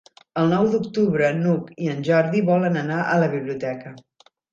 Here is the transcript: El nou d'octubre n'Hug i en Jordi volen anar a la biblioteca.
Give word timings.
El 0.43 0.47
nou 0.51 0.69
d'octubre 0.75 1.27
n'Hug 1.41 1.69
i 1.87 1.91
en 1.91 1.99
Jordi 2.07 2.41
volen 2.47 2.79
anar 2.81 2.97
a 3.11 3.19
la 3.25 3.29
biblioteca. 3.35 3.93